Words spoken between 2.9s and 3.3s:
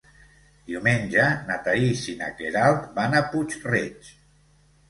van a